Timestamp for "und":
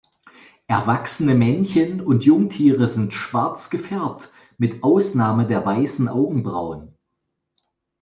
2.01-2.23